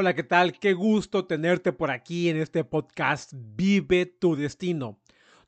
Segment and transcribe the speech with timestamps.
[0.00, 0.58] Hola, ¿qué tal?
[0.58, 4.98] Qué gusto tenerte por aquí en este podcast Vive tu Destino,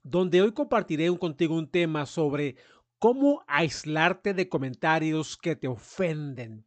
[0.02, 2.56] donde hoy compartiré contigo un tema sobre
[2.98, 6.66] cómo aislarte de comentarios que te ofenden.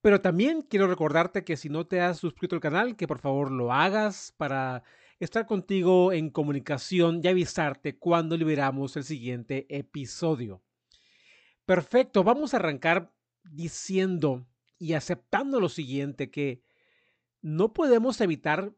[0.00, 3.50] Pero también quiero recordarte que si no te has suscrito al canal, que por favor
[3.50, 4.82] lo hagas para
[5.20, 10.62] estar contigo en comunicación y avisarte cuando liberamos el siguiente episodio.
[11.66, 13.12] Perfecto, vamos a arrancar
[13.44, 14.46] diciendo
[14.78, 16.64] y aceptando lo siguiente, que
[17.46, 18.74] no podemos evitar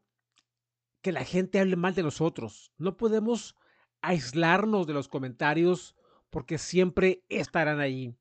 [1.01, 2.71] que la gente hable mal de nosotros.
[2.77, 3.55] No podemos
[4.01, 5.95] aislarnos de los comentarios
[6.29, 8.15] porque siempre estarán ahí.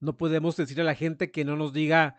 [0.00, 2.16] No podemos decir a la gente que no nos diga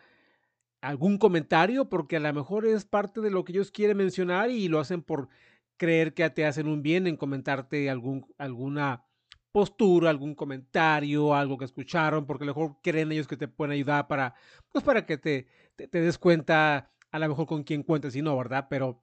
[0.80, 4.68] algún comentario porque a lo mejor es parte de lo que ellos quieren mencionar y
[4.68, 5.28] lo hacen por
[5.76, 9.08] creer que te hacen un bien en comentarte algún, alguna
[9.52, 13.72] postura, algún comentario, algo que escucharon, porque a lo mejor creen ellos que te pueden
[13.72, 14.36] ayudar para,
[14.72, 18.22] pues para que te, te, te des cuenta a lo mejor con quién cuentas y
[18.22, 18.68] no, ¿verdad?
[18.70, 19.02] Pero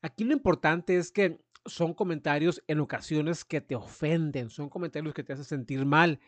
[0.00, 5.22] aquí lo importante es que son comentarios en ocasiones que te ofenden, son comentarios que
[5.22, 6.18] te hacen sentir mal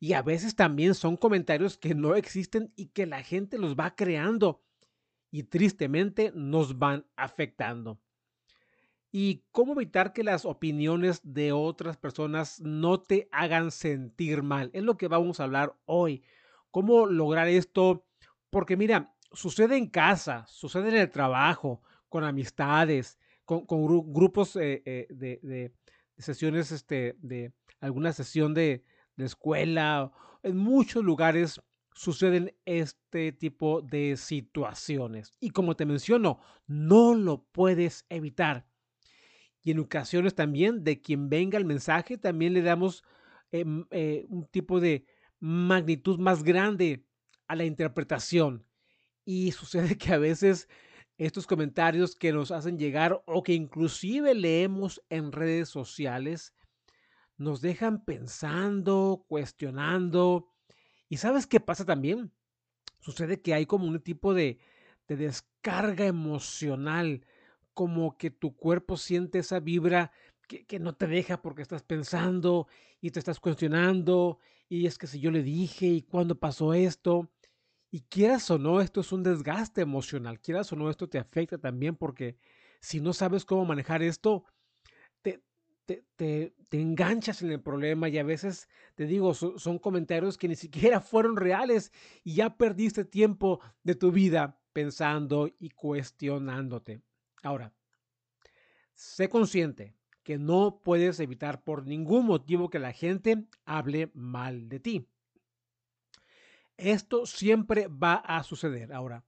[0.00, 3.94] y a veces también son comentarios que no existen y que la gente los va
[3.94, 4.64] creando
[5.30, 8.00] y tristemente nos van afectando.
[9.12, 14.70] ¿Y cómo evitar que las opiniones de otras personas no te hagan sentir mal?
[14.72, 16.24] Es lo que vamos a hablar hoy.
[16.72, 18.06] ¿Cómo lograr esto?
[18.50, 23.64] Porque mira, sucede en casa, sucede en el trabajo, con amistades, con,
[24.12, 25.72] grupos eh, eh, de,
[26.18, 28.84] sesiones, este, de alguna sesión de,
[29.16, 30.12] escuela.
[30.42, 31.60] En muchos lugares
[31.94, 35.34] suceden este tipo de situaciones.
[35.40, 38.66] Y como te menciono, no lo puedes evitar.
[39.62, 43.04] Y en ocasiones también de quien venga el mensaje, también le damos
[43.52, 45.04] em, eh, un tipo de
[45.38, 47.04] magnitud más grande
[47.46, 48.64] a la interpretación.
[49.32, 50.68] Y sucede que a veces
[51.16, 56.52] estos comentarios que nos hacen llegar o que inclusive leemos en redes sociales
[57.36, 60.50] nos dejan pensando, cuestionando.
[61.08, 62.32] ¿Y sabes qué pasa también?
[62.98, 64.58] Sucede que hay como un tipo de,
[65.06, 67.24] de descarga emocional,
[67.72, 70.10] como que tu cuerpo siente esa vibra
[70.48, 72.66] que, que, no te deja porque estás pensando
[73.00, 74.40] y te estás cuestionando.
[74.68, 77.30] Y es que si yo le dije y cuándo pasó esto.
[77.90, 81.58] Y quieras o no, esto es un desgaste emocional, quieras o no, esto te afecta
[81.58, 82.38] también porque
[82.80, 84.44] si no sabes cómo manejar esto,
[85.22, 85.42] te,
[85.86, 90.56] te, te, enganchas en el problema y a veces, te digo, son comentarios que ni
[90.56, 91.92] siquiera fueron reales
[92.22, 97.02] y ya perdiste tiempo de tu vida pensando y cuestionándote.
[97.42, 97.72] Ahora,
[98.94, 104.78] sé consciente que no puedes evitar por ningún motivo que la gente hable mal de
[104.78, 105.08] ti.
[106.80, 108.92] Esto siempre va a suceder.
[108.92, 109.24] Ahora,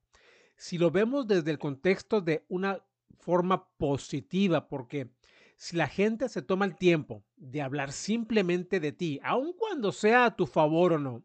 [0.56, 2.82] si lo vemos desde el contexto de una
[3.18, 5.12] forma positiva, porque
[5.56, 10.24] si la gente se toma el tiempo de hablar simplemente de ti, aun cuando sea
[10.24, 11.24] a tu favor o no,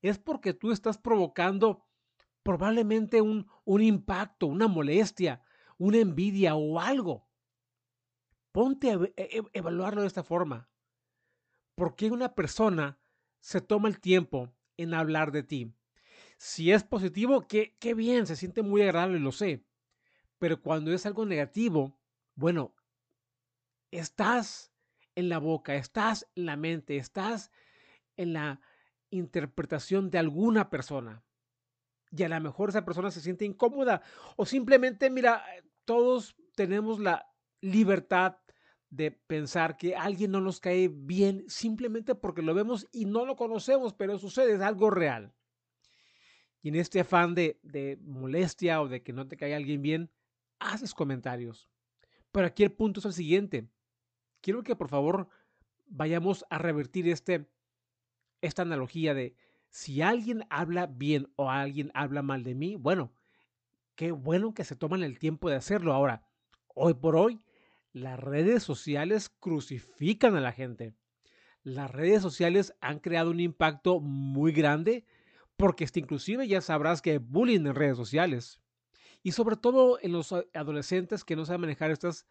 [0.00, 1.86] es porque tú estás provocando
[2.42, 5.42] probablemente un, un impacto, una molestia,
[5.76, 7.26] una envidia o algo.
[8.52, 10.68] Ponte a e, e, evaluarlo de esta forma.
[11.74, 12.98] ¿Por qué una persona
[13.40, 15.72] se toma el tiempo en hablar de ti.
[16.36, 19.64] Si es positivo, qué, qué bien, se siente muy agradable, lo sé.
[20.38, 21.98] Pero cuando es algo negativo,
[22.34, 22.74] bueno,
[23.90, 24.72] estás
[25.14, 27.52] en la boca, estás en la mente, estás
[28.16, 28.60] en la
[29.10, 31.22] interpretación de alguna persona.
[32.10, 34.02] Y a lo mejor esa persona se siente incómoda
[34.36, 35.44] o simplemente, mira,
[35.84, 37.30] todos tenemos la
[37.60, 38.38] libertad
[38.92, 43.36] de pensar que alguien no nos cae bien simplemente porque lo vemos y no lo
[43.36, 45.32] conocemos, pero sucede, es algo real.
[46.60, 50.10] Y en este afán de, de molestia o de que no te caiga alguien bien,
[50.58, 51.70] haces comentarios.
[52.32, 53.66] Pero aquí el punto es el siguiente.
[54.42, 55.26] Quiero que por favor
[55.86, 57.48] vayamos a revertir este,
[58.42, 59.34] esta analogía de
[59.70, 63.10] si alguien habla bien o alguien habla mal de mí, bueno,
[63.94, 65.94] qué bueno que se toman el tiempo de hacerlo.
[65.94, 66.26] Ahora,
[66.74, 67.40] hoy por hoy,
[67.92, 70.94] las redes sociales crucifican a la gente.
[71.62, 75.04] Las redes sociales han creado un impacto muy grande
[75.56, 78.60] porque este, inclusive ya sabrás que hay bullying en redes sociales.
[79.22, 82.26] Y sobre todo en los adolescentes que no saben manejar estas,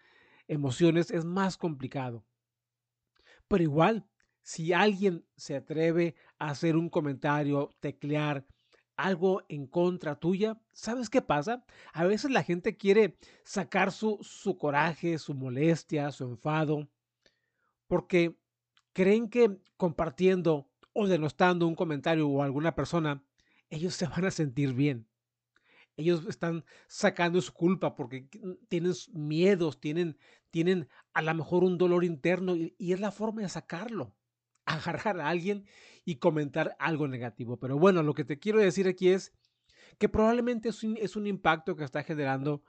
[0.51, 2.25] emociones es más complicado.
[3.47, 4.05] Pero igual,
[4.41, 8.45] si alguien se atreve a hacer un comentario, teclear
[8.95, 11.65] algo en contra tuya, ¿sabes qué pasa?
[11.93, 16.87] A veces la gente quiere sacar su, su coraje, su molestia, su enfado,
[17.87, 18.37] porque
[18.93, 23.23] creen que compartiendo o denostando un comentario o alguna persona,
[23.69, 25.07] ellos se van a sentir bien.
[25.97, 28.27] Ellos están sacando su culpa porque
[28.69, 30.17] tienen miedos, tienen,
[30.49, 34.15] tienen a lo mejor un dolor interno y, es la forma de sacarlo.
[34.65, 35.65] Agarrar a alguien
[36.05, 37.57] y comentar algo negativo.
[37.57, 39.33] Pero bueno, lo que te quiero decir aquí es
[39.97, 42.63] que probablemente es un, impacto que está generando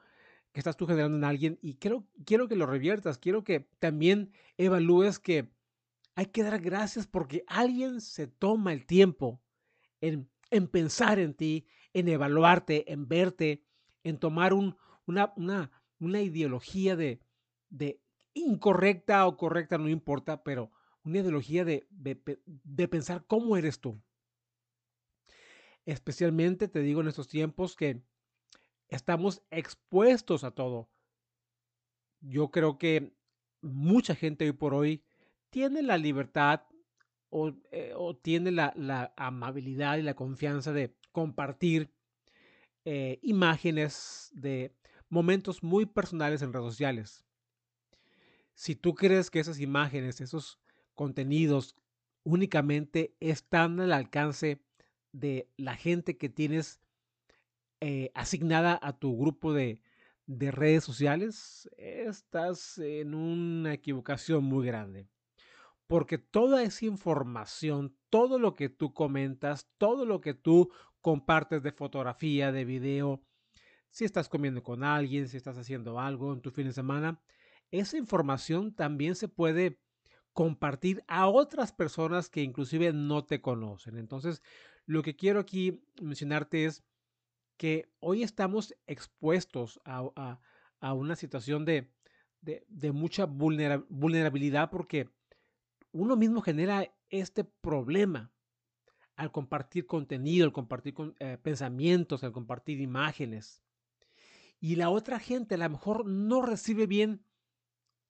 [0.53, 4.33] que estás tú generando en alguien y quiero, quiero que lo reviertas, quiero que también
[4.59, 5.50] evalúes que
[6.15, 9.41] hay que dar gracias porque alguien se toma el tiempo
[10.03, 13.65] en, en pensar en ti, en evaluarte, en verte,
[14.05, 17.23] en tomar un, una, una, una, ideología de,
[17.71, 17.99] de,
[18.35, 20.71] incorrecta o correcta, no importa, pero
[21.04, 24.00] una ideología de, de, pensar cómo eres tú.
[25.84, 28.02] Especialmente te digo en estos tiempos que
[28.88, 30.88] estamos expuestos a todo.
[32.20, 33.16] Yo creo que
[33.62, 35.04] mucha gente hoy por hoy
[35.50, 36.62] tiene la libertad
[37.31, 41.90] o, eh, tiene la, amabilidad y la confianza de compartir
[42.84, 44.76] eh, imágenes de
[45.08, 47.25] momentos muy personales en redes sociales.
[48.55, 50.60] Si tú crees que esas imágenes, esos
[51.02, 51.75] contenidos
[52.22, 54.62] únicamente están al alcance
[55.10, 56.81] de la gente que tienes
[57.81, 59.81] eh, asignada a tu grupo de,
[60.26, 65.08] de redes sociales, estás en una equivocación muy grande.
[65.88, 70.70] Porque toda esa información, todo lo que tú comentas, todo lo que tú
[71.00, 73.25] compartes de fotografía, de video,
[73.90, 77.20] si estás comiendo con alguien, si estás haciendo algo en tu fin de semana,
[77.72, 79.81] esa información también se puede
[80.32, 83.99] compartir a otras personas que inclusive no te conocen.
[83.99, 84.43] Entonces,
[84.87, 86.82] lo que quiero aquí mencionarte es
[87.56, 90.40] que hoy estamos expuestos a,
[90.94, 91.93] una situación de,
[92.40, 95.08] de mucha vulnerabilidad porque
[95.93, 98.32] uno mismo genera este problema
[99.17, 103.62] al compartir contenido, al compartir eh, pensamientos, al compartir imágenes.
[104.58, 107.25] Y la otra gente a lo mejor no recibe bien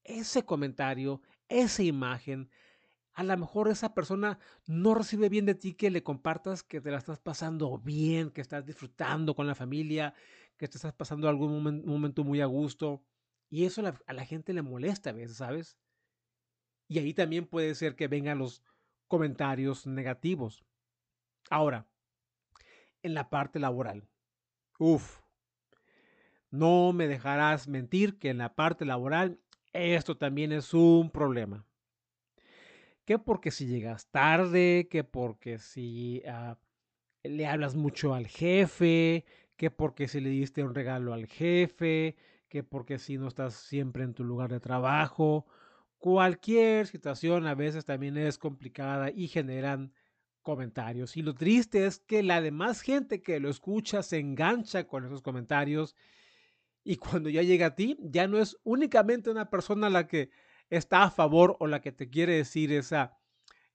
[0.04, 2.50] ese comentario, esa imagen.
[3.14, 6.90] A lo mejor esa persona no recibe bien de ti que le compartas que te
[6.90, 10.14] la estás pasando bien, que estás disfrutando con la familia,
[10.56, 13.04] que te estás pasando algún momento muy a gusto.
[13.50, 15.76] Y eso a la gente le molesta a veces, ¿sabes?
[16.88, 18.62] Y ahí también puede ser que vengan los
[19.08, 20.64] comentarios negativos.
[21.50, 21.86] Ahora,
[23.02, 24.08] en la parte laboral.
[24.78, 25.20] Uf,
[26.50, 29.40] no me dejarás mentir que en la parte laboral
[29.72, 31.64] esto también es un problema.
[33.04, 36.54] Que porque si llegas tarde, que porque si uh,
[37.22, 39.24] le hablas mucho al jefe,
[39.56, 42.16] que porque si le diste un regalo al jefe,
[42.48, 45.46] que porque si no estás siempre en tu lugar de trabajo,
[46.02, 49.92] Cualquier situación a veces también es complicada y generan
[50.42, 51.16] comentarios.
[51.16, 55.22] Y lo triste es que la demás gente que lo escucha se engancha con esos
[55.22, 55.94] comentarios
[56.84, 60.30] y cuando ya llega a ti, ya no es únicamente una persona la que
[60.70, 63.18] está a favor o la que te quiere decir esa,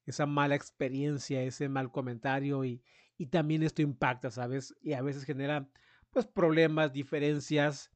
[0.05, 2.81] esa mala experiencia, ese mal comentario y,
[3.17, 4.75] y también esto impacta, ¿sabes?
[4.81, 5.69] Y a veces genera
[6.11, 7.91] pues problemas, diferencias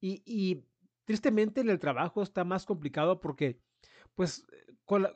[0.00, 0.66] y, y
[1.06, 3.60] Tristemente en el trabajo está más complicado porque
[4.16, 4.44] pues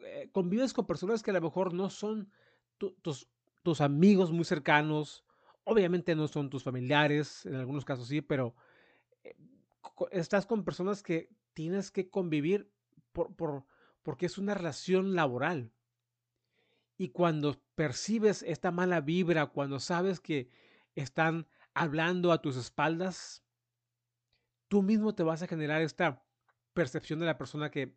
[0.06, 2.30] eh, convives con personas que a lo mejor no son
[2.78, 3.28] tus,
[3.64, 5.24] tus amigos muy cercanos,
[5.64, 8.54] obviamente no son tus familiares, en algunos casos sí, pero
[10.10, 12.72] estás con personas que tienes que convivir
[13.12, 13.64] por, por,
[14.02, 15.72] porque es una relación laboral.
[16.96, 20.50] Y cuando percibes esta mala vibra, cuando sabes que
[20.94, 23.42] están hablando a tus espaldas,
[24.68, 26.22] tú mismo te vas a generar esta
[26.74, 27.96] percepción de la persona que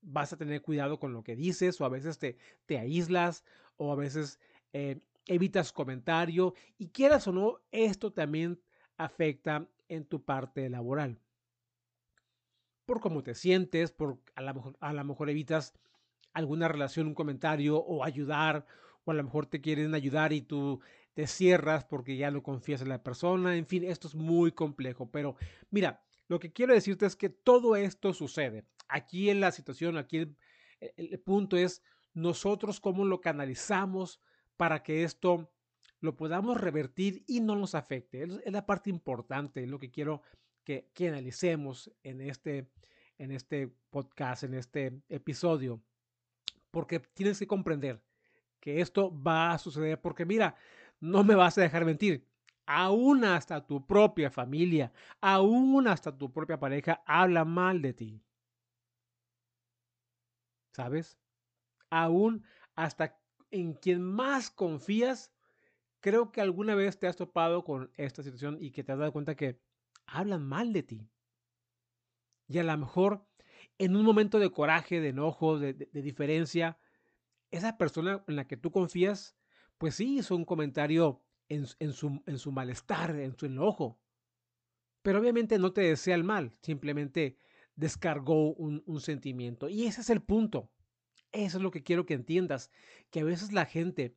[0.00, 3.44] vas a tener cuidado con lo que dices o a veces te, te aíslas
[3.76, 4.38] o a veces
[4.72, 8.60] eh, evitas comentario y quieras o no, esto también
[8.96, 11.18] afecta en tu parte laboral.
[12.86, 15.74] Por cómo te sientes, por a lo mejor, a lo mejor evitas
[16.32, 18.66] alguna relación, un comentario o ayudar
[19.04, 20.80] o a lo mejor te quieren ayudar y tú
[21.14, 25.10] te cierras porque ya no confías en la persona, en fin, esto es muy complejo,
[25.10, 25.36] pero
[25.70, 28.64] mira, lo que quiero decirte es que todo esto sucede.
[28.88, 30.36] Aquí en la situación, aquí el,
[30.96, 31.82] el punto es
[32.14, 34.20] nosotros cómo lo canalizamos
[34.56, 35.50] para que esto
[36.00, 38.22] lo podamos revertir y no nos afecte.
[38.22, 40.22] Es, la parte importante, lo que quiero
[40.64, 42.70] que, que analicemos en este,
[43.18, 45.82] en este podcast, en este episodio,
[46.70, 48.02] porque tienes que comprender
[48.60, 50.54] que esto va a suceder, porque mira,
[51.00, 52.26] no me vas a dejar mentir,
[52.66, 58.22] aún hasta tu propia familia, aún hasta tu propia pareja habla mal de ti.
[60.72, 61.18] ¿Sabes?
[61.90, 62.44] Aún
[62.76, 63.18] hasta
[63.50, 65.32] en quien más confías,
[66.00, 69.12] creo que alguna vez te has topado con esta situación y que te has dado
[69.12, 69.60] cuenta que
[70.06, 71.08] hablan mal de ti.
[72.48, 73.26] Y a lo mejor
[73.78, 76.78] en un momento de coraje, de enojo, de, diferencia,
[77.50, 79.36] esa persona en la que tú confías,
[79.78, 83.98] pues sí hizo un comentario en, su, en su malestar, en su enojo.
[85.02, 87.38] Pero obviamente no te desea el mal, simplemente
[87.74, 89.68] descargó un, un sentimiento.
[89.68, 90.70] Y ese es el punto.
[91.32, 92.70] Eso es lo que quiero que entiendas,
[93.10, 94.16] que a veces la gente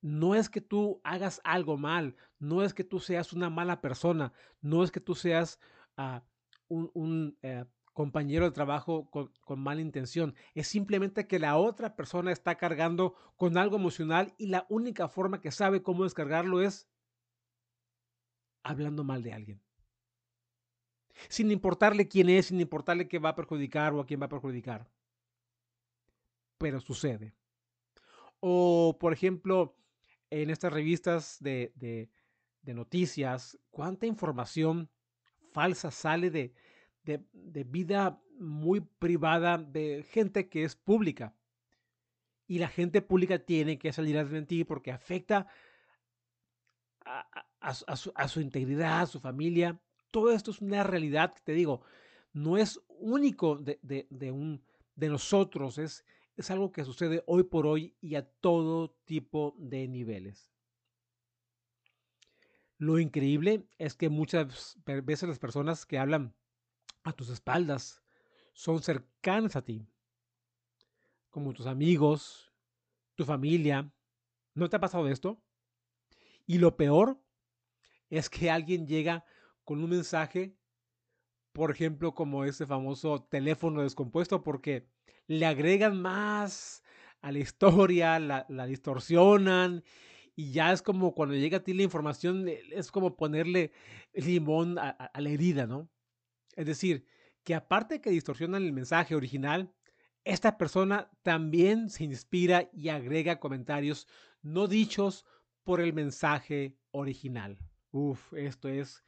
[0.00, 4.32] no es que tú hagas algo mal, no es que tú seas una mala persona,
[4.60, 5.60] no es que tú seas
[5.98, 6.20] uh,
[6.68, 12.32] un, uh, compañero de trabajo con, con, mala intención, es simplemente que la otra persona
[12.32, 16.88] está cargando con algo emocional y la única forma que sabe cómo descargarlo es
[18.62, 19.62] hablando mal de alguien.
[21.28, 24.30] Sin importarle quién es, sin importarle qué va a perjudicar o a quién va a
[24.30, 24.88] perjudicar.
[26.58, 27.34] Pero sucede.
[28.40, 29.76] O, por ejemplo,
[30.30, 32.08] en estas revistas de, de,
[32.74, 34.88] noticias, cuánta información
[35.52, 36.54] falsa sale de,
[37.02, 41.34] de, vida muy privada de gente que es pública.
[42.46, 44.28] Y la gente pública tiene que salir a
[44.66, 45.48] porque afecta
[47.04, 47.20] a,
[47.60, 49.80] a, a, su, a, su, integridad, a su familia.
[50.12, 51.82] Todo esto es una realidad que te digo,
[52.32, 54.62] no es único de, de, de, un,
[54.94, 56.04] de nosotros, es,
[56.40, 60.50] es algo que sucede hoy por hoy y a todo tipo de niveles.
[62.78, 66.34] Lo increíble es que muchas veces las personas que hablan
[67.02, 68.02] a tus espaldas
[68.54, 69.86] son cercanas a ti,
[71.28, 72.54] como tus amigos,
[73.16, 73.92] tu familia.
[74.54, 75.42] ¿No te ha pasado esto?
[76.46, 77.22] Y lo peor
[78.08, 79.26] es que alguien llega
[79.64, 80.56] con un mensaje,
[81.52, 84.88] por ejemplo, como ese famoso teléfono descompuesto, porque
[85.26, 86.82] le agregan más
[87.20, 89.84] a la historia, la, la distorsionan
[90.36, 93.72] y ya es como cuando llega a ti la información, es como ponerle
[94.14, 95.90] limón a, a, la herida, ¿no?
[96.56, 97.04] Es decir,
[97.44, 99.72] que aparte que distorsionan el mensaje original,
[100.24, 104.06] esta persona también se inspira y agrega comentarios
[104.42, 105.26] no dichos
[105.64, 107.58] por el mensaje original.
[107.90, 109.04] Uf, esto es,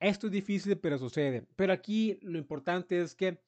[0.00, 1.46] esto es difícil, pero sucede.
[1.56, 3.40] Pero aquí lo importante es que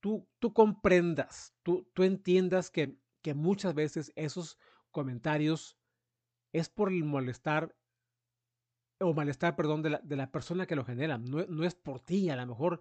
[0.00, 4.58] tú, tú comprendas, tú, tú entiendas que, que muchas veces esos
[4.90, 5.76] comentarios
[6.52, 7.74] es por el molestar
[9.00, 11.18] o malestar, perdón, de la, de la persona que lo genera.
[11.18, 12.30] No, no, es por ti.
[12.30, 12.80] A lo mejor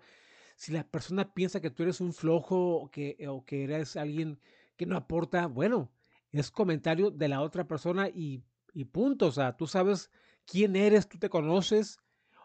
[0.55, 4.39] si la persona piensa que tú eres un flojo o que, o que eres alguien
[4.75, 5.91] que no aporta, bueno,
[6.31, 8.43] es comentario de la otra persona y,
[8.73, 9.27] y punto.
[9.27, 10.11] O sea, tú sabes
[10.45, 11.99] quién eres, tú te conoces.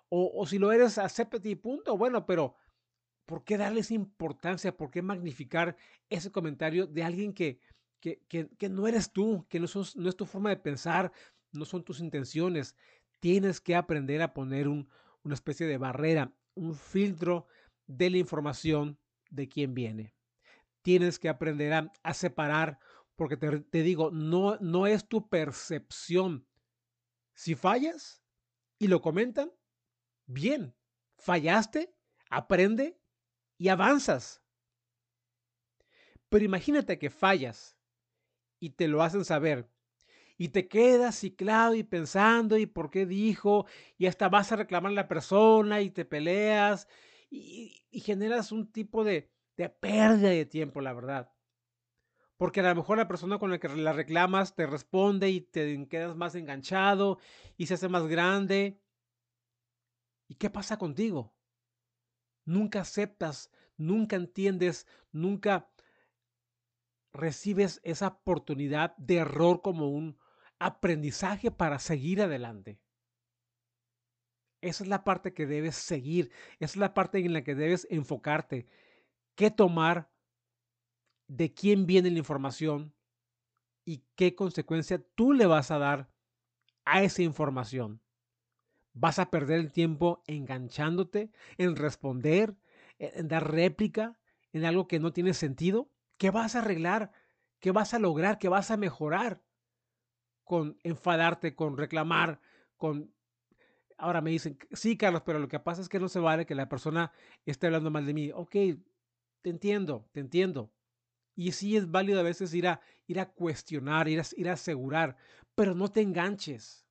[0.09, 1.97] O, o si lo eres, acéptate y punto.
[1.97, 2.57] Bueno, pero
[3.27, 4.77] ¿por qué darles importancia?
[4.77, 5.77] ¿Por qué magnificar
[6.11, 7.61] ese comentario de alguien que,
[8.01, 11.13] que, que, no eres tú, que no, no es tu forma de pensar,
[11.53, 12.77] no son tus intenciones?
[13.21, 14.89] Tienes que aprender a poner un,
[15.23, 17.47] una especie de barrera, un filtro
[17.87, 18.99] de la información
[19.31, 20.15] de quién viene.
[20.83, 22.79] Tienes que aprender a, a separar,
[23.15, 26.47] porque te, te digo, no, no es tu percepción.
[27.35, 28.23] Si fallas
[28.79, 29.53] y lo comentan,
[30.27, 30.75] bien,
[31.19, 31.95] fallaste,
[32.29, 32.99] aprende
[33.63, 34.43] y avanzas.
[36.29, 37.79] Pero imagínate que fallas
[38.59, 39.71] y te lo hacen saber
[40.37, 43.67] y te quedas ciclado y pensando y por qué dijo
[43.99, 46.89] y hasta vas a reclamar a la persona y te peleas
[47.31, 51.33] y, generas un tipo de, de pérdida de tiempo, la verdad.
[52.37, 55.87] Porque a lo mejor la persona con la que la reclamas te responde y te
[55.89, 57.21] quedas más enganchado
[57.57, 58.81] y se hace más grande.
[60.27, 61.33] ¿Y qué pasa contigo?
[62.45, 65.71] Nunca aceptas, nunca entiendes, nunca
[67.13, 70.19] recibes esa oportunidad de error como un
[70.59, 72.81] aprendizaje para seguir adelante.
[74.63, 76.31] Esa es la parte que debes seguir,
[76.61, 78.67] esa es la parte en la que debes enfocarte.
[79.35, 80.11] ¿Qué tomar?
[81.27, 82.95] ¿De quién viene la información?
[83.85, 86.13] ¿Y qué consecuencia tú le vas a dar
[86.85, 88.02] a esa información?
[88.95, 92.57] Vas a perder el tiempo enganchándote en responder,
[92.99, 94.19] e, en dar réplica,
[94.53, 95.91] en algo que no tiene sentido.
[96.19, 97.13] ¿Qué vas a arreglar?
[97.61, 98.39] ¿Qué vas a lograr?
[98.39, 99.43] ¿Qué vas a mejorar?
[100.45, 102.41] Con enfadarte, con reclamar,
[102.77, 103.15] con...
[103.97, 106.55] Ahora me dicen, sí, Carlos, pero lo que pasa es que no se vale que
[106.55, 107.13] la persona
[107.47, 108.31] esté hablando mal de mí.
[108.33, 108.57] Ok,
[109.43, 110.73] te entiendo, te entiendo.
[111.35, 114.55] Y sí es válido a veces ir a, ir a cuestionar, ir a, ir a
[114.55, 115.17] asegurar,
[115.55, 116.82] pero no te enganches.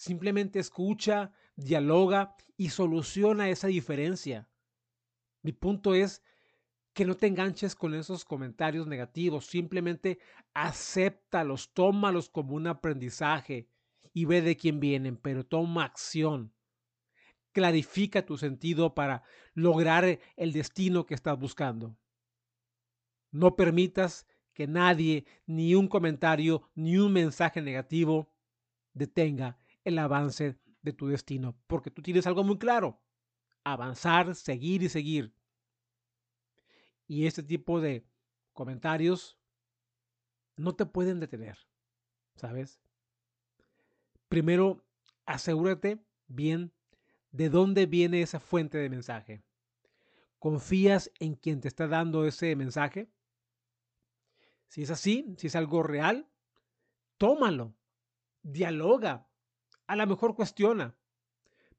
[0.00, 4.48] Simplemente escucha, dialoga y soluciona esa diferencia.
[5.42, 6.22] Mi punto es
[6.94, 10.18] que no te enganches con esos comentarios negativos, simplemente
[10.54, 13.68] acéptalos, tómalos como un aprendizaje
[14.14, 16.54] y ve de quién vienen, pero toma acción.
[17.52, 21.94] Clarifica tu sentido para lograr el destino que estás buscando.
[23.30, 28.32] No permitas que nadie, ni un comentario, ni un mensaje negativo
[28.94, 33.00] detenga el avance de tu destino, porque tú tienes algo muy claro,
[33.64, 35.34] avanzar, seguir y seguir.
[37.06, 38.06] Y este tipo de
[38.52, 39.38] comentarios
[40.56, 41.58] no te pueden detener,
[42.36, 42.80] ¿sabes?
[44.28, 44.84] Primero,
[45.26, 46.72] asegúrate bien
[47.32, 49.42] de dónde viene esa fuente de mensaje.
[50.38, 53.10] ¿Confías en quien te está dando ese mensaje?
[54.68, 56.30] Si es así, si es algo real,
[57.18, 57.74] tómalo,
[58.42, 59.28] dialoga,
[59.90, 60.94] a lo mejor cuestiona,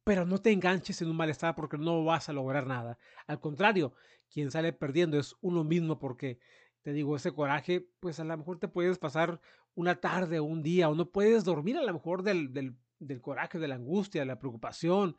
[0.03, 2.97] pero no te enganches en un malestar porque no vas a lograr nada.
[3.25, 3.93] Al contrario,
[4.29, 6.37] quien sale perdiendo es uno mismo porque,
[6.81, 9.39] te digo, ese coraje, pues a lo mejor te puedes pasar
[9.75, 13.21] una tarde o un día o no puedes dormir a lo mejor del, del, del
[13.21, 15.15] coraje, de la angustia, de la preocupación.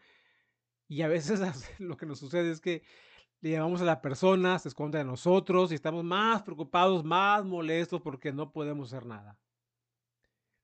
[0.86, 1.40] Y a veces
[1.78, 2.82] lo que nos sucede es que
[3.40, 8.02] le llamamos a la persona, se esconde de nosotros y estamos más preocupados, más molestos
[8.02, 9.38] porque no podemos hacer nada.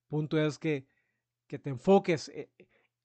[0.08, 0.87] Punto es que,
[1.49, 2.50] que te enfoques eh,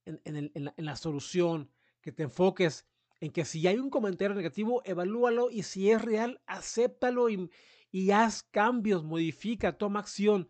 [0.06, 1.72] en, en, la, solución,
[2.02, 2.86] que te enfoques
[3.20, 7.50] en que si hay un comentario negativo, evalúalo y si es real, acéptalo y,
[7.90, 10.50] y haz cambios, modifica, toma acción,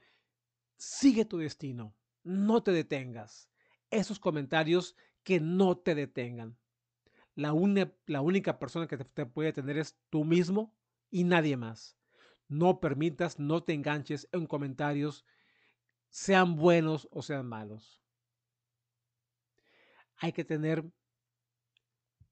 [0.75, 3.50] sigue tu destino, no te detengas.
[3.91, 6.57] Esos comentarios que no te detengan
[7.35, 7.53] la,
[8.05, 10.73] la única persona que te, te puede tener es tú mismo
[11.09, 11.97] y nadie más.
[12.47, 15.25] No permitas, no te enganches en comentarios,
[16.13, 17.99] sean buenos o sean malos.
[20.17, 20.86] Hay que tener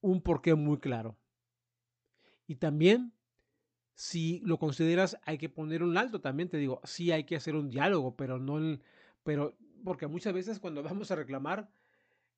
[0.02, 1.18] un porqué muy claro.
[2.46, 3.12] Y también,
[3.96, 6.22] si lo consideras, hay que poner un alto.
[6.22, 8.84] También te digo, sí hay que hacer un diálogo, pero no el,
[9.24, 11.72] pero porque muchas veces cuando vamos a reclamar,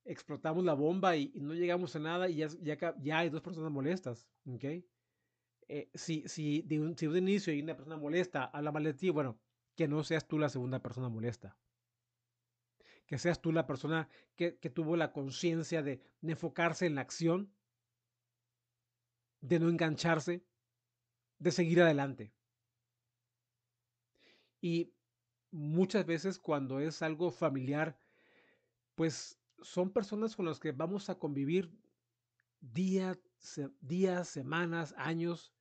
[0.05, 3.69] explotamos la bomba y, no llegamos a nada y ya, ya, ya hay dos personas
[3.69, 4.63] molestas, ¿ok?
[5.67, 8.93] Eh, si, si, de un, si un inicio hay una persona molesta, habla mal de
[8.93, 9.37] ti, bueno,
[9.75, 11.57] que no seas tú la segunda persona molesta.
[13.05, 17.53] Que seas tú la persona que, tuvo la conciencia de, enfocarse en la acción,
[19.41, 20.45] de no engancharse,
[21.39, 22.33] de seguir adelante.
[24.61, 24.93] Y
[25.51, 27.97] muchas veces cuando es algo familiar,
[28.95, 31.71] pues son personas con las que vamos a convivir
[32.61, 33.19] día,
[33.81, 35.53] días, semanas, años.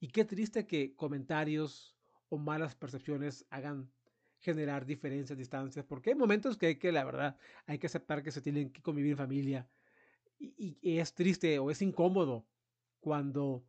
[0.00, 1.91] Y qué triste que comentarios
[2.32, 3.90] o malas percepciones hagan
[4.38, 8.30] generar diferencias, distancias, porque hay momentos que hay que, la verdad, hay que aceptar que
[8.32, 9.68] se tienen que convivir en familia.
[10.38, 12.46] Y, es triste o es incómodo
[13.00, 13.66] cuando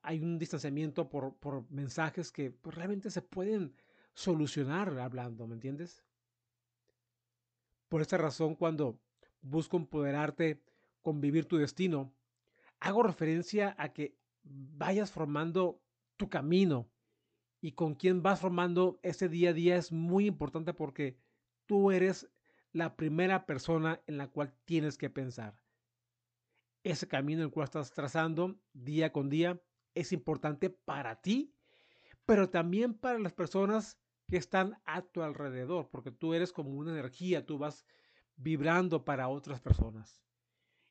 [0.00, 3.74] hay un distanciamiento por, por mensajes que pues, realmente se pueden
[4.14, 6.02] solucionar hablando, ¿me entiendes?
[7.90, 8.98] Por esta razón, cuando
[9.42, 10.62] busco empoderarte
[11.02, 12.14] con vivir tu destino,
[12.78, 15.82] hago referencia a que vayas formando
[16.16, 16.88] tu camino
[17.60, 21.18] y con quién vas formando ese día a día es muy importante porque
[21.66, 22.28] tú eres
[22.72, 25.60] la primera persona en la cual tienes que pensar.
[26.82, 29.60] Ese camino el cual estás trazando día con día
[29.94, 31.54] es importante para ti,
[32.24, 36.92] pero también para las personas que están a tu alrededor, porque tú eres como una
[36.92, 37.84] energía, tú vas
[38.36, 40.22] vibrando para otras personas.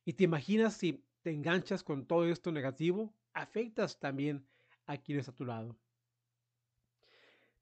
[0.06, 4.46] Y te imaginas si te enganchas con todo esto negativo, afectas también
[4.86, 5.78] a quienes a tu lado.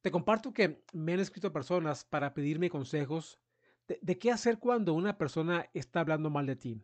[0.08, 3.42] Te comparto que me han escrito personas para pedirme consejos
[3.90, 6.82] de, qué hacer cuando una persona está hablando mal de ti.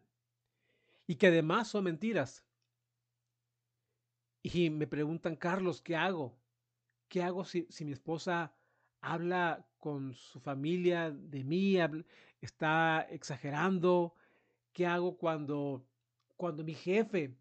[1.07, 2.43] Y que además son mentiras.
[4.41, 6.37] Y me preguntan, Carlos, ¿qué hago?
[7.07, 8.53] ¿Qué hago si, si mi esposa
[8.99, 11.77] habla con su familia de mí,
[12.41, 14.15] está exagerando.
[14.73, 15.87] ¿Qué hago cuando,
[16.35, 17.37] cuando mi jefe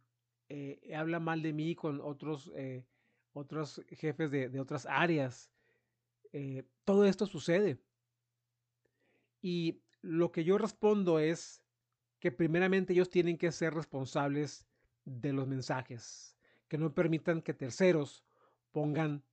[0.49, 2.85] eh, habla mal de mí con otros, eh,
[3.33, 5.53] otros jefes de, de otras áreas?
[6.33, 7.79] Eh, todo esto sucede.
[9.41, 11.63] Y lo que yo respondo es
[12.19, 14.67] que primeramente ellos tienen que ser responsables
[15.05, 16.37] de los mensajes,
[16.69, 18.25] que no permitan que terceros
[18.71, 19.25] pongan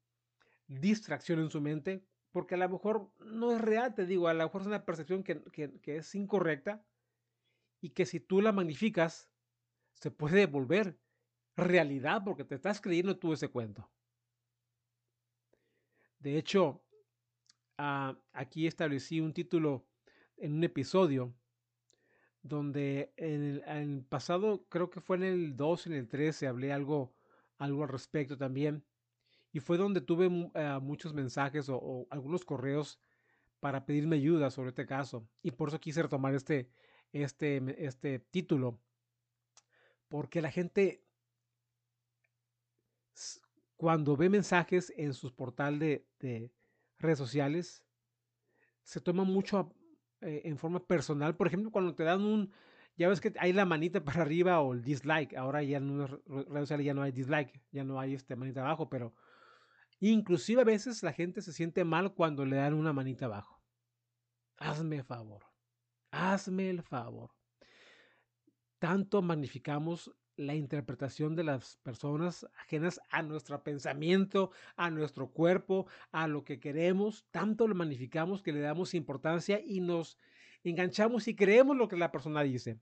[0.68, 4.44] distracción en su mente porque a lo mejor no es real, te digo, a lo
[4.44, 6.86] mejor es una percepción que, que, que es incorrecta
[7.82, 9.30] y que si tú la magnificas,
[9.94, 10.98] se puede volver
[11.56, 13.90] realidad porque te estás creyendo tú ese cuento.
[16.20, 16.84] De hecho,
[17.80, 19.86] ah, aquí establecí un título
[20.38, 21.34] en un episodio
[22.42, 27.14] donde en el, pasado, creo que fue en el 2, en el 13, hablé algo,
[27.58, 28.84] algo al respecto también.
[29.52, 33.00] Y fue donde tuve eh, muchos mensajes o, algunos correos
[33.60, 35.28] para pedirme ayuda sobre este caso.
[35.42, 36.70] Y por eso quise retomar este,
[37.12, 38.80] este, este título.
[40.08, 41.04] Porque la gente,
[43.76, 46.52] cuando ve mensajes en sus portal de
[47.00, 47.84] redes sociales,
[48.84, 49.74] se toma mucho
[50.22, 51.36] eh, en forma personal.
[51.36, 52.52] Por ejemplo, cuando te dan un,
[52.98, 55.36] ya ves que hay la manita para arriba o el dislike.
[55.36, 58.62] Ahora ya en las redes sociales ya no hay dislike, ya no hay este manita
[58.62, 59.14] abajo, pero
[60.00, 63.62] inclusive a veces la gente se siente mal cuando le dan una manita abajo.
[64.58, 65.46] Hazme favor.
[66.12, 67.32] Hazme el favor.
[68.80, 76.28] Tanto magnificamos la interpretación de las personas ajenas a nuestro pensamiento, a nuestro cuerpo, a
[76.28, 80.18] lo que queremos, tanto lo magnificamos que le damos importancia y nos
[80.64, 82.80] enganchamos y creemos lo que la persona dice.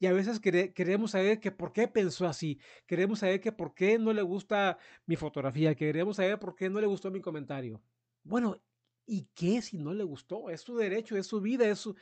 [0.00, 3.98] Y a veces queremos saber que por qué pensó así, queremos saber que por qué
[3.98, 7.82] no le gusta mi fotografía, queremos saber por qué no le gustó mi comentario.
[8.22, 8.60] Bueno,
[9.06, 10.48] ¿y qué si no le gustó?
[10.48, 11.94] Es su derecho, es su vida, es su,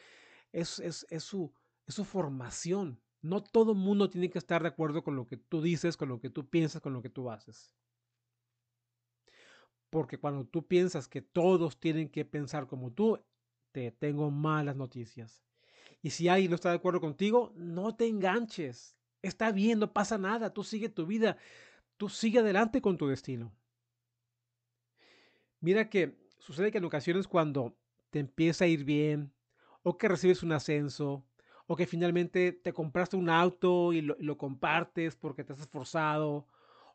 [0.53, 1.53] es, es, es su,
[1.87, 3.02] es su formación.
[3.23, 6.21] No todo mundo tiene que estar de acuerdo con lo que tú dices, con lo
[6.21, 7.75] que tú piensas, con lo que tú haces.
[9.91, 13.21] Porque cuando tú piensas que todos tienen que pensar como tú,
[13.71, 15.45] te tengo malas noticias.
[16.03, 18.97] Y si alguien no está de acuerdo contigo, no te enganches.
[19.23, 20.53] Está bien, no pasa nada.
[20.53, 21.37] Tú sigue tu vida.
[21.97, 23.55] Tú sigue adelante con tu destino.
[25.61, 27.79] Mira que sucede que en ocasiones cuando
[28.11, 29.33] te empieza a ir bien,
[29.85, 31.25] o que recibes un ascenso,
[31.73, 36.47] o que finalmente te compraste un auto y lo, compartes porque te has esforzado,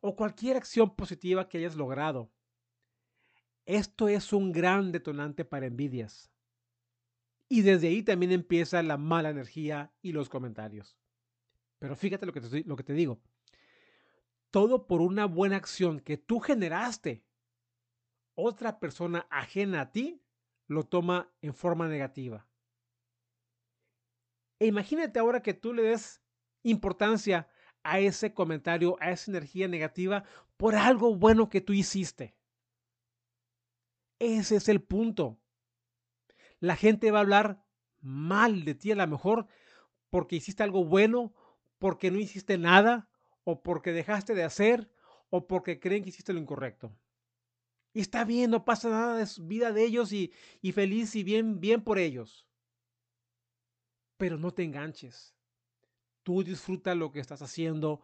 [0.02, 2.32] o cualquier acción positiva que hayas logrado.
[3.66, 6.30] Esto es un gran detonante para envidias.
[7.50, 10.96] Y desde ahí también empieza la mala energía y los comentarios.
[11.80, 13.20] Pero fíjate lo que te, lo que te digo.
[14.52, 17.26] Todo por una buena acción que tú generaste.
[18.36, 20.22] Otra persona ajena a ti
[20.68, 22.48] lo toma en forma negativa.
[24.60, 26.22] E imagínate ahora que tú le des
[26.64, 27.48] importancia
[27.84, 30.24] a ese comentario, a esa energía negativa
[30.58, 32.36] por algo bueno que tú hiciste.
[34.20, 35.40] Ese es el punto.
[36.60, 37.64] La gente va a hablar
[38.02, 39.48] mal de ti a lo mejor
[40.10, 41.34] porque hiciste algo bueno,
[41.78, 43.10] porque no hiciste nada,
[43.44, 44.90] o porque dejaste de hacer,
[45.30, 46.98] o porque creen que hiciste lo incorrecto.
[47.94, 51.24] Y está bien, no pasa nada de su vida de ellos y, y feliz y
[51.24, 52.47] bien, bien por ellos
[54.18, 55.36] pero no te enganches.
[56.24, 58.02] Tú disfruta lo que estás haciendo,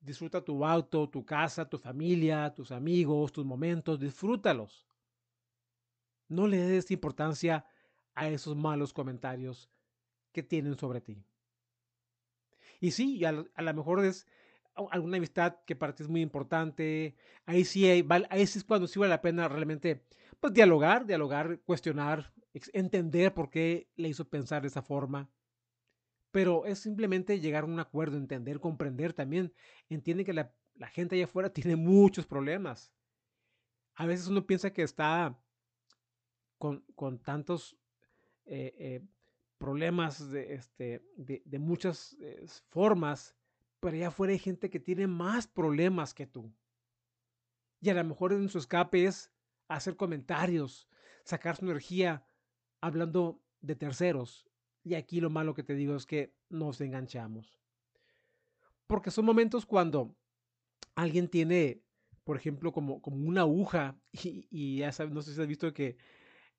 [0.00, 4.86] disfruta tu auto, tu casa, tu familia, tus amigos, tus momentos, disfrútalos.
[6.28, 7.66] No le des importancia
[8.14, 9.70] a esos malos comentarios
[10.32, 11.22] que tienen sobre ti.
[12.80, 14.26] Y sí, a, lo mejor es
[14.90, 17.14] alguna amistad que para ti es muy importante.
[17.44, 20.04] Ahí sí, ahí es cuando sí vale la pena realmente
[20.40, 22.32] pues, dialogar, dialogar, cuestionar,
[22.72, 25.30] entender por qué le hizo pensar de esa forma
[26.36, 29.54] pero es simplemente llegar a un acuerdo, entender, comprender también.
[29.88, 30.52] Entiende que la,
[30.92, 32.92] gente allá afuera tiene muchos problemas.
[33.94, 35.42] A veces uno piensa que está
[36.58, 36.84] con,
[37.24, 37.78] tantos
[38.44, 39.02] eh, eh,
[39.56, 43.34] problemas de, este, de, muchas eh, formas,
[43.80, 46.54] pero allá afuera hay gente que tiene más problemas que tú.
[47.80, 49.32] Y a lo mejor en su escape es
[49.68, 50.86] hacer comentarios,
[51.24, 52.26] sacar su energía
[52.82, 54.46] hablando de terceros
[54.86, 57.58] y aquí lo malo que te digo es que nos enganchamos.
[58.86, 60.14] Porque son momentos cuando
[60.94, 61.82] alguien tiene,
[62.22, 65.96] por ejemplo, como, como una aguja y, ya sabes, no sé si has visto que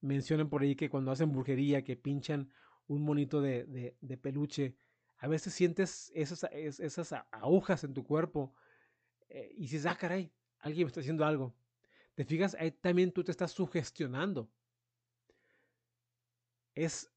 [0.02, 2.52] mencionan por ahí que cuando hacen brujería, que pinchan
[2.88, 4.76] un monito de, peluche,
[5.20, 8.54] a veces sientes esas, esas agujas en tu cuerpo
[9.30, 11.56] eh, y dices, ah, caray, alguien me está haciendo algo.
[12.14, 14.52] Te fijas, ahí también tú te estás sugestionando.
[16.76, 17.10] Es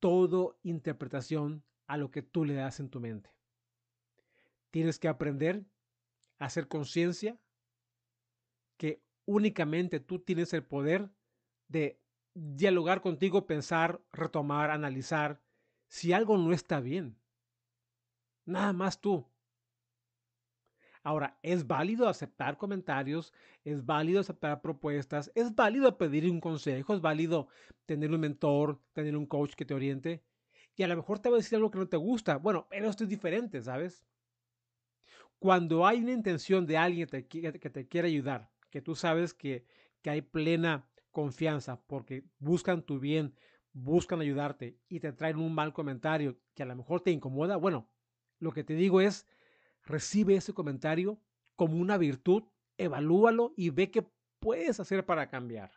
[0.00, 3.30] todo interpretación a lo que tú le das en tu mente.
[4.70, 5.64] Tienes que aprender
[6.38, 7.38] a hacer conciencia
[8.76, 11.10] que únicamente tú tienes el poder
[11.68, 12.00] de
[12.34, 15.42] dialogar contigo, pensar, retomar, analizar
[15.88, 17.18] si algo no está bien.
[18.44, 19.26] Nada más tú.
[21.08, 23.32] Ahora, es válido aceptar comentarios,
[23.64, 27.48] es válido aceptar propuestas, es válido pedir un consejo, es válido
[27.86, 30.22] tener un mentor, tener un coach que te oriente.
[30.76, 32.36] Y a lo mejor te va a decir algo que no te gusta.
[32.36, 34.04] Bueno, pero esto es diferente, ¿sabes?
[35.38, 39.64] cuando hay una intención de alguien que te, quiere ayudar, que tú sabes que,
[40.02, 43.34] que hay plena confianza porque buscan tu bien,
[43.72, 47.88] buscan ayudarte y te traen un mal comentario que a lo mejor te incomoda, bueno,
[48.40, 49.26] lo que te digo es,
[49.88, 51.20] recibe ese comentario
[51.56, 52.44] como una virtud,
[52.76, 54.06] evalúalo y ve qué
[54.38, 55.72] puedes hacer para cambiar.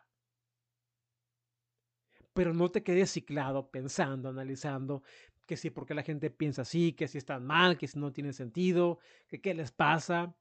[2.33, 5.03] Pero no te quedes ciclado pensando, analizando
[5.47, 8.31] que si porque la gente piensa así, que si están mal, que si no tiene
[8.31, 10.35] sentido, que qué les pasa.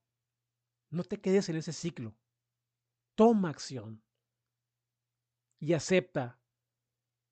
[0.91, 2.15] No te quedes en ese ciclo.
[3.15, 4.03] Toma acción
[5.59, 6.41] y acepta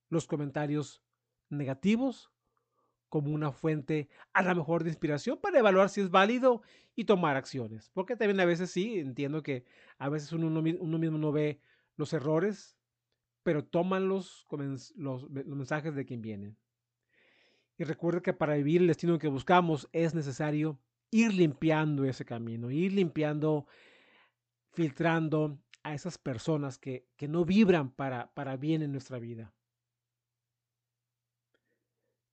[0.09, 1.03] los comentarios
[1.51, 2.33] negativos
[3.09, 6.63] como una fuente a lo mejor de inspiración para evaluar si es válido
[6.95, 7.91] y tomar acciones.
[7.95, 9.65] Porque también a veces sí, entiendo que
[9.99, 11.61] a veces uno, uno mismo no ve
[11.97, 12.77] los errores,
[13.43, 14.47] pero toman los,
[14.97, 16.57] los, mensajes de quien vienen.
[17.79, 20.79] Y recuerda que para vivir el destino que buscamos es necesario
[21.11, 23.67] ir limpiando ese camino, ir limpiando,
[24.73, 29.55] filtrando a esas personas que, que no vibran para, para bien en nuestra vida.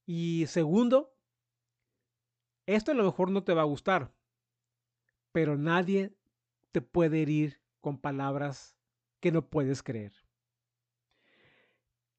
[0.06, 1.16] Y segundo,
[2.66, 4.12] esto a lo mejor no te va a gustar,
[5.32, 6.16] pero nadie
[6.72, 8.76] te puede herir con palabras
[9.20, 10.14] que no puedes creer.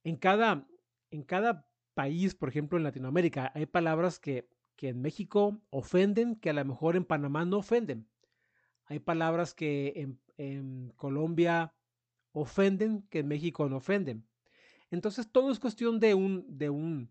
[0.05, 0.67] En cada,
[1.11, 6.51] en cada país, por ejemplo en Latinoamérica, hay palabras que, que en México ofenden, que
[6.51, 8.09] a lo mejor en Panamá no ofenden.
[8.85, 11.75] Hay palabras que en, en Colombia
[12.33, 14.27] ofenden, que en México no ofenden.
[14.91, 17.11] Entonces todo es cuestión de un, de un,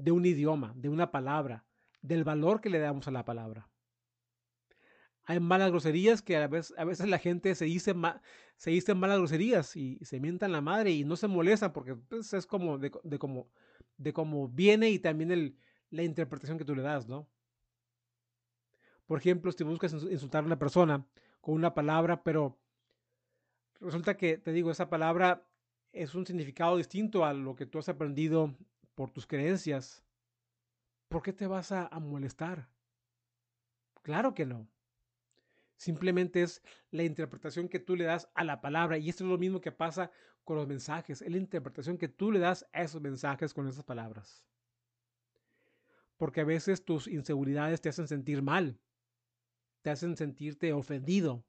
[0.00, 1.64] de un idioma, de una palabra,
[2.00, 3.68] del valor que le damos a la palabra.
[5.24, 7.94] Hay malas groserías que a veces, a veces la gente se dice,
[8.56, 12.46] se malas groserías y se mientan la madre y no se molesta porque pues, es
[12.46, 13.48] como de, de, como
[13.98, 15.56] de cómo viene y también
[15.90, 17.28] la interpretación que tú le das, ¿no?
[19.06, 21.06] Por ejemplo, si buscas insultar a una persona
[21.40, 22.58] con una palabra, pero
[23.80, 25.46] resulta que, te digo, esa palabra
[25.92, 28.54] es un significado distinto a lo que tú has aprendido
[29.00, 30.04] por tus creencias,
[31.08, 32.68] ¿por qué te vas a, molestar?
[34.02, 34.68] Claro que no.
[35.78, 38.98] Simplemente es la interpretación que tú le das a la palabra.
[38.98, 40.10] Y esto es lo mismo que pasa
[40.44, 41.22] con los mensajes.
[41.22, 44.44] Es la interpretación que tú le das a esos mensajes con esas palabras.
[46.18, 48.78] Porque a veces tus inseguridades te hacen sentir mal.
[49.80, 51.42] Te hacen sentirte ofendido.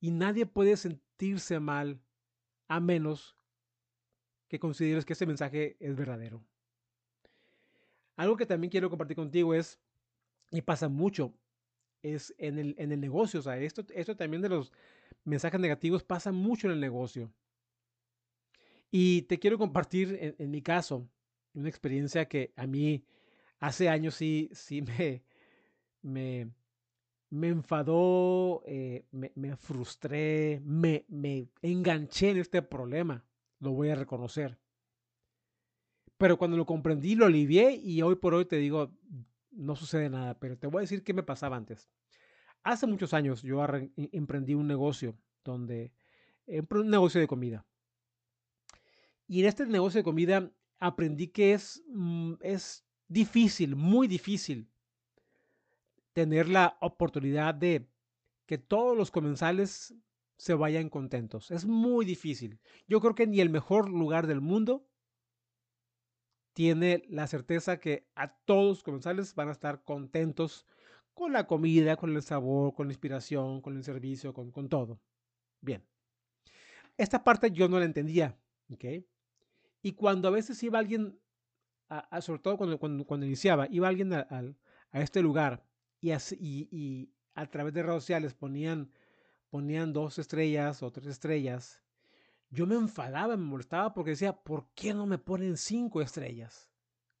[0.00, 1.98] Y nadie puede sentirse mal
[2.68, 3.38] a menos
[4.54, 6.40] que consideres que ese mensaje es verdadero.
[8.14, 9.80] Algo que también quiero compartir contigo es,
[10.52, 11.34] y pasa mucho,
[12.04, 13.40] es en el, en el negocio.
[13.40, 14.72] O sea, esto, esto también de los
[15.24, 17.32] mensajes negativos pasa mucho en el negocio.
[18.92, 21.08] Y te quiero compartir en, mi caso
[21.52, 23.04] una experiencia que a mí
[23.58, 25.24] hace años sí, sí me,
[26.00, 26.48] me,
[27.28, 33.24] me enfadó, eh, me, me, frustré, me, me enganché en este problema
[33.64, 34.58] lo voy a reconocer.
[36.16, 38.92] Pero cuando lo comprendí, lo alivié y hoy por hoy te digo,
[39.50, 41.90] no sucede nada, pero te voy a decir qué me pasaba antes.
[42.62, 43.64] Hace muchos años yo
[43.96, 45.92] emprendí un negocio donde,
[46.46, 47.66] un negocio de comida.
[49.26, 54.68] Y en este negocio de comida aprendí que es, mm, es difícil, muy difícil,
[56.12, 57.88] tener la oportunidad de
[58.46, 59.94] que todos los comensales
[60.36, 61.50] se vayan contentos.
[61.50, 62.60] Es muy difícil.
[62.86, 64.88] Yo creo que ni el mejor lugar del mundo
[66.52, 70.66] tiene la certeza que a todos los comensales van a estar contentos
[71.12, 75.00] con la comida, con el sabor, con la inspiración, con el servicio, con, con todo.
[75.60, 75.84] Bien.
[76.96, 78.38] Esta parte yo no la entendía.
[78.72, 78.84] ¿ok?
[79.82, 81.18] Y cuando a veces iba alguien,
[81.88, 84.26] a, sobre todo cuando, cuando, iniciaba, iba alguien a,
[84.90, 85.64] a, este lugar
[86.00, 88.90] y, así, y, y a través de redes sociales ponían
[89.54, 91.80] ponían dos estrellas o tres estrellas,
[92.50, 96.72] yo me enfadaba, me molestaba porque decía, ¿por qué no me ponen cinco estrellas?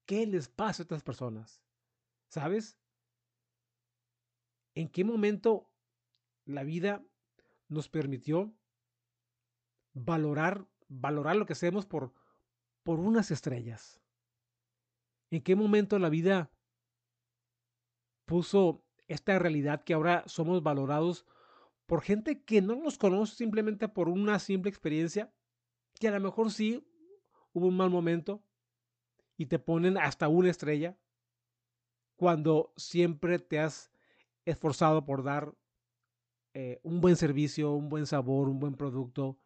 [0.04, 1.62] ¿Qué les pasa a estas personas?
[2.26, 2.76] ¿Sabes?
[4.74, 5.70] ¿En qué momento
[6.44, 7.04] la vida
[7.68, 8.52] nos permitió
[9.92, 12.14] valorar, valorar lo que hacemos por,
[12.82, 14.02] por unas estrellas?
[15.30, 16.50] ¿En qué momento la vida
[18.24, 21.24] puso esta realidad que ahora somos valorados
[21.86, 25.32] por gente que no nos conoce simplemente por una simple experiencia,
[26.00, 26.86] que a lo mejor sí
[27.52, 28.42] hubo un mal momento
[29.36, 30.96] y te ponen hasta una estrella,
[32.16, 33.90] cuando siempre te has
[34.44, 35.54] esforzado por dar
[36.54, 39.38] eh, un buen servicio, un buen sabor, un buen producto,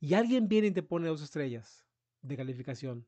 [0.00, 1.84] y alguien viene y te pone dos estrellas
[2.22, 3.06] de calificación.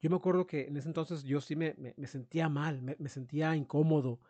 [0.00, 3.56] Yo me acuerdo que en ese entonces yo sí me, me, sentía mal, me, sentía
[3.56, 4.20] incómodo,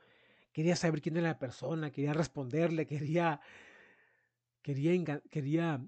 [0.55, 3.41] quería saber quién era la persona, quería responderle, quería,
[4.63, 5.85] quería, quería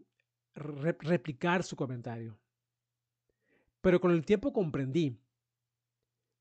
[0.55, 2.37] replicar su comentario.
[3.81, 5.16] Pero con el tiempo comprendí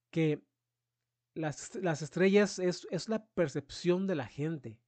[0.10, 0.44] que
[1.36, 4.80] las, las estrellas es, es, la percepción de la gente.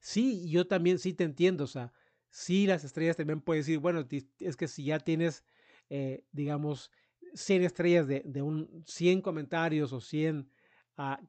[0.00, 1.92] Sí, yo también sí te entiendo, o sea,
[2.30, 4.06] sí las estrellas también pueden decir, bueno,
[4.38, 5.44] es que si ya tienes,
[5.90, 6.90] eh, digamos,
[7.34, 10.48] 100 estrellas de, de, un 100 comentarios o 100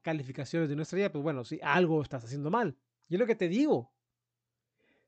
[0.02, 2.76] calificaciones de una estrella, pues bueno, si algo estás haciendo mal.
[3.08, 3.92] Y es lo que te digo.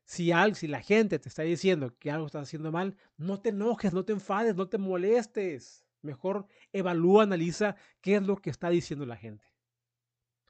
[0.05, 3.51] Si, al, si la gente te está diciendo que algo estás haciendo mal, no te
[3.51, 5.87] enojes, no te enfades, no te molestes.
[6.03, 9.47] Mejor evalúa, analiza qué es lo que está diciendo la gente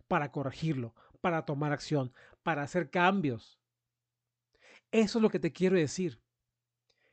[0.09, 3.59] para corregirlo, para tomar acción, para hacer cambios.
[4.91, 6.22] Eso es lo que te quiero decir.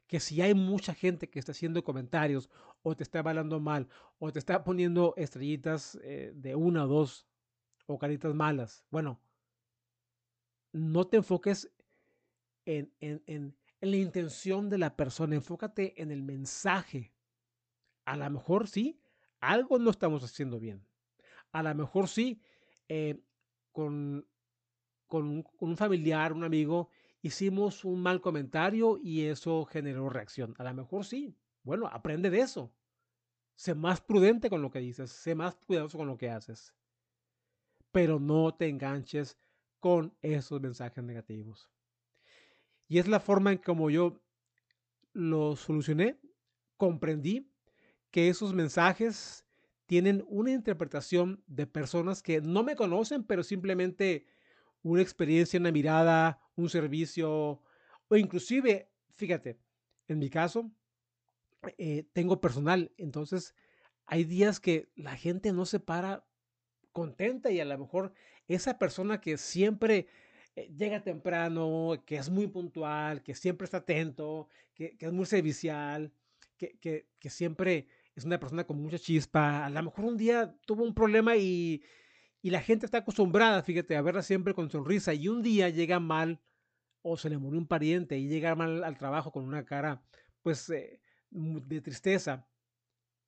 [0.10, 2.50] Que si hay mucha gente que está haciendo comentarios
[2.82, 7.26] o te está hablando mal o te está poniendo estrellitas eh, de una o dos
[7.86, 9.22] o caritas malas, bueno,
[10.74, 11.72] no te enfoques
[12.66, 17.14] en, en, en, la intención de la persona, enfócate en el mensaje.
[18.04, 19.00] A lo mejor sí,
[19.40, 20.86] algo no estamos haciendo bien.
[21.52, 22.42] A lo mejor sí,
[22.90, 23.22] eh,
[23.72, 24.28] con,
[25.08, 26.90] con, un familiar, un amigo,
[27.22, 30.56] hicimos un mal comentario y eso generó reacción.
[30.58, 31.36] A lo mejor sí.
[31.64, 32.72] Bueno, aprende de eso.
[33.56, 36.74] Sé más prudente con lo que dices, sé más cuidadoso con lo que haces.
[37.92, 39.38] Pero no te enganches
[39.80, 41.70] con esos mensajes negativos.
[42.88, 44.22] Y es la forma en como yo
[45.14, 46.18] lo solucioné.
[46.78, 47.52] Comprendí
[48.12, 49.46] que esos mensajes
[49.86, 54.26] tienen una interpretación de personas que no me conocen, pero simplemente
[54.84, 57.62] una experiencia, una mirada, un servicio,
[58.08, 59.58] o inclusive, fíjate,
[60.08, 60.72] en mi caso,
[61.78, 63.56] eh, tengo personal, entonces
[64.06, 66.26] hay días que la gente no se para
[66.92, 68.14] contenta y a lo mejor
[68.48, 70.08] esa persona que siempre
[70.56, 76.12] eh, llega temprano, que es muy puntual, que siempre está atento, que, es muy servicial,
[76.58, 80.84] que, que siempre es una persona con mucha chispa, a lo mejor un día tuvo
[80.84, 81.82] un problema y,
[82.42, 86.00] y la gente está acostumbrada, fíjate, a verla siempre con sonrisa y un día llega
[86.00, 86.40] mal
[87.02, 90.02] o se le murió un pariente y llega mal al trabajo con una cara
[90.42, 92.48] pues eh, de tristeza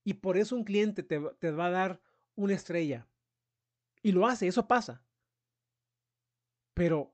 [0.03, 2.01] y por eso un cliente te, te va a dar
[2.35, 3.07] una estrella
[4.01, 5.03] y lo hace, eso pasa.
[6.73, 7.13] Pero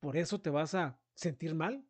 [0.00, 1.84] por eso te vas a sentir mal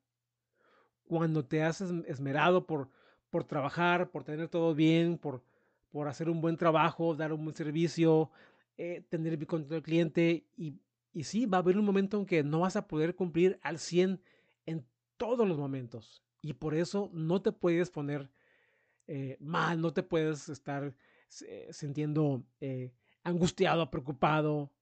[1.05, 2.91] cuando te haces esmerado por
[3.33, 5.43] por trabajar, por tener todo bien, por,
[5.91, 8.31] por hacer un buen trabajo, dar un buen servicio,
[8.77, 10.47] eh, tener el control del cliente.
[10.57, 10.81] Y,
[11.13, 13.79] y sí, va a haber un momento en que no vas a poder cumplir al
[13.79, 14.21] 100
[14.67, 16.23] en todos los momentos.
[16.41, 18.31] Y por eso no te puedes poner
[19.07, 20.95] eh, mal, no te puedes estar
[21.47, 22.45] eh, sintiendo
[23.23, 24.73] angustiado, preocupado.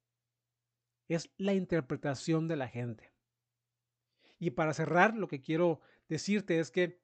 [1.09, 3.13] Es la interpretación de la gente.
[4.39, 6.99] Y para cerrar, lo que quiero decirte es que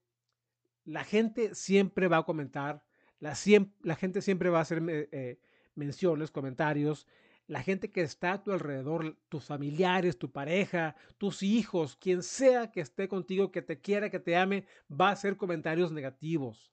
[0.86, 2.82] la gente siempre va a comentar,
[3.18, 3.34] la,
[3.82, 5.38] la gente siempre va a hacer eh,
[5.76, 7.06] menciones, comentarios.
[7.46, 12.72] La gente que está a tu alrededor, tus familiares, tu pareja, tus hijos, quien sea
[12.72, 16.72] que esté contigo, que te quiera, que te ame, va a hacer comentarios negativos.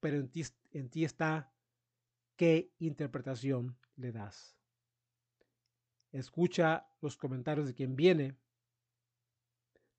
[0.00, 1.52] Pero en ti, en ti está
[2.34, 4.56] qué interpretación le das.
[6.10, 8.36] Escucha los comentarios de quien viene,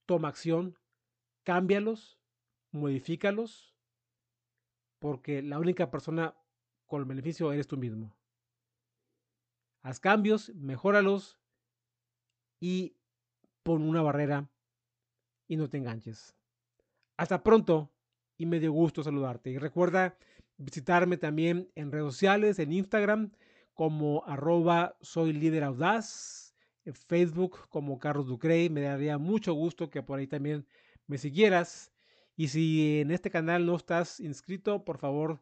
[0.05, 0.77] toma acción,
[1.43, 2.19] cámbialos
[2.71, 3.75] modifícalos,
[4.99, 6.35] porque la única persona
[6.87, 8.15] con el beneficio eres tú mismo.
[9.81, 11.39] Haz cambios, mejóralos
[12.59, 12.95] y
[13.63, 14.49] pon una barrera
[15.47, 16.35] y no te enganches.
[17.17, 17.91] Hasta pronto
[18.37, 19.49] y me dio gusto saludarte.
[19.49, 20.17] Y recuerda
[20.57, 23.31] visitarme también en redes sociales, en Instagram
[23.73, 28.69] como arroba soy líder audaz, en Facebook como Carlos Ducrey.
[28.69, 30.65] Me daría mucho gusto que por ahí también
[31.05, 31.91] me siguieras.
[32.35, 35.41] Y si en este canal no estás inscrito, por favor,